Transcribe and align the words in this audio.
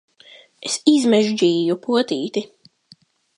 Es 0.69 0.77
izmežģīju 0.91 1.77
potīti! 1.85 2.45